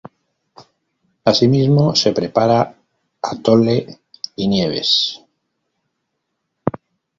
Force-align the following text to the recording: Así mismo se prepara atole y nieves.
Así 1.25 1.47
mismo 1.47 1.93
se 1.93 2.11
prepara 2.11 2.75
atole 3.21 3.99
y 4.35 4.47
nieves. 4.47 5.21